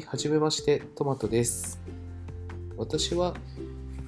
[0.00, 1.78] はじめまして、トマトです。
[2.78, 3.34] 私は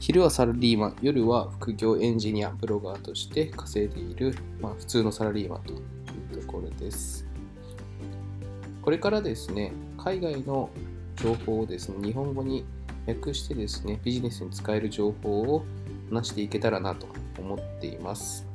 [0.01, 5.76] 昼はサラリーマン、夜は副業エンジニア、ブロガーとして稼いでいる、まあ、普通のサラリーマンとい
[6.39, 7.26] うところです。
[8.81, 10.71] これからですね、海外の
[11.17, 12.65] 情報をですね、日本語に
[13.07, 15.66] 訳してですね、ビジネスに使える情報を
[16.11, 17.07] 話していけたらなと
[17.39, 18.47] 思っています。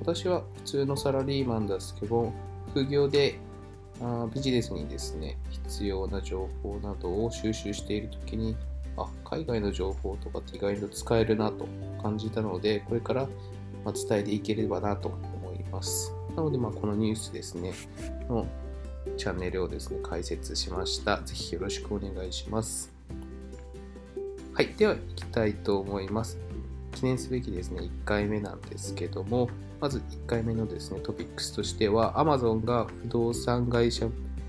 [0.00, 2.32] 私は普通のサラリーマンですけど、
[2.70, 3.38] 副業で
[4.00, 8.56] あビジネスにですね、必要な情報などを収集しているときに、
[8.96, 11.66] あ、海外の情報とかって意外と使えるなと
[12.02, 13.28] 感じたので、これから
[13.84, 16.12] 伝えていければなと思います。
[16.36, 17.72] なので、まあ、このニュースですね、
[18.28, 18.46] の
[19.16, 21.20] チャンネルをですね、解説しました。
[21.22, 22.92] ぜひよろしくお願いします。
[24.52, 26.43] はい、では行きたいと思います。
[26.94, 34.06] 記念すべきですね、1回目なんですけども、まず1回目のですね、トピックスとしては、Amazon が不動産会社、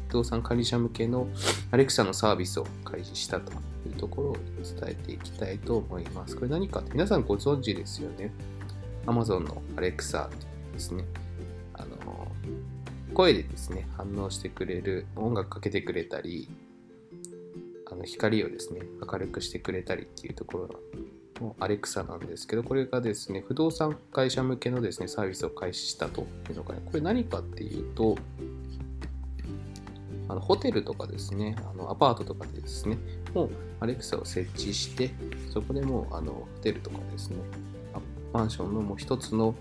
[0.07, 1.27] 不動産管理者向けの
[1.71, 6.35] Alexa のサービスを開始したというところを伝えていきたいと思います。
[6.35, 8.31] これ何かって皆さんご存知ですよね。
[9.07, 10.29] Amazon の Alexa
[10.73, 11.03] ですね。
[11.73, 12.31] あの
[13.13, 16.49] 声でですね、反応してくれる、音楽かけてくれたり、
[17.91, 20.79] あの光をですね、明るくしてくれたりっていうところ
[21.41, 28.17] のアレクサなんですけど、これがですね、不動産会社向けのですね、サービスを開始したというのが、ね、これ何かっていうと、
[30.27, 32.97] あのホテルとかですね、あのアパートとかでですね、
[33.33, 35.11] もうアレクサを設置して、
[35.51, 37.37] そこでもうあのホテルとかですね、
[38.33, 39.55] マンションのもう一つの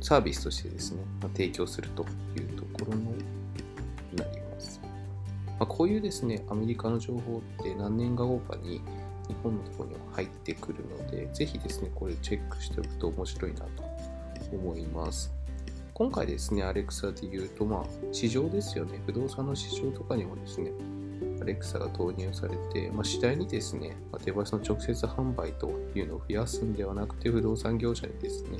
[0.00, 1.02] サービスとしてですね、
[1.34, 2.04] 提供すると
[2.36, 3.12] いうところの。
[5.58, 8.80] まあ、こういうですね、アメリカの情報って何年か後かに
[9.28, 13.66] 日本のところには入ってくるので、ぜひですね、これチェックしておくと面白いなと
[14.52, 15.32] 思います。
[15.92, 20.70] 今回ですね、アレクサで言うと、まあ、市場ですよね、不動産の市場とかにもですね、
[21.40, 28.58] アレクサが投入されて、まあ、次第にですね、まあ、デバイスの直接販売というのを増やすんではなくて、不動産業者にですね、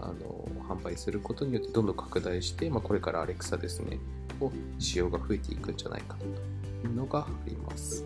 [0.00, 3.98] あの販売することによってどんどん拡大して、まあ、これからアレクサですね、
[4.46, 8.04] を使用が増えていくんじゃないかというのがあります。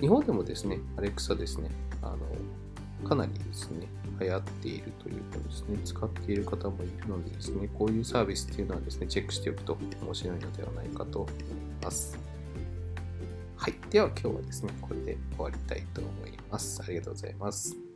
[0.00, 1.70] 日本でもですね、アレクサですね、
[2.02, 2.14] あ
[3.02, 3.88] のかなりですね、
[4.20, 11.32] 流行っているというかですね、使っている方もいるのでですね、こういうサービスっていうのはですね、チェックしておくと面白いのではないかと思い
[11.82, 12.18] ます。
[13.56, 13.74] はい。
[13.90, 16.80] では今日はですね、これで終わりたいと思います。
[16.82, 17.87] ありがとうございます。